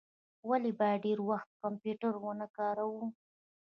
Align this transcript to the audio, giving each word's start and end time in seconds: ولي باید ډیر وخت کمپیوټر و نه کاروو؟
ولي 0.49 0.71
باید 0.79 1.03
ډیر 1.05 1.19
وخت 1.29 1.49
کمپیوټر 1.61 2.13
و 2.19 2.25
نه 2.39 2.47
کاروو؟ 2.57 3.03